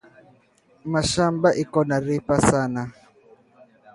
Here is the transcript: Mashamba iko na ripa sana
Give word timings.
Mashamba 0.93 1.49
iko 1.63 1.79
na 1.89 1.97
ripa 2.05 2.35
sana 2.49 2.81